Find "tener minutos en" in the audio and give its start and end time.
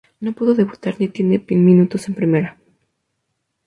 1.09-2.15